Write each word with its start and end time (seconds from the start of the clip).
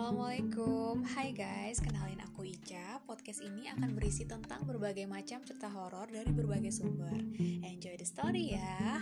Assalamualaikum, 0.00 1.04
hai 1.12 1.28
guys, 1.36 1.76
kenalin 1.76 2.24
aku 2.24 2.48
Ica. 2.48 3.04
Podcast 3.04 3.44
ini 3.44 3.68
akan 3.68 3.92
berisi 3.92 4.24
tentang 4.24 4.64
berbagai 4.64 5.04
macam 5.04 5.44
cerita 5.44 5.68
horor 5.68 6.08
dari 6.08 6.32
berbagai 6.32 6.72
sumber. 6.72 7.20
Enjoy 7.60 8.00
the 8.00 8.08
story 8.08 8.56
ya. 8.56 8.96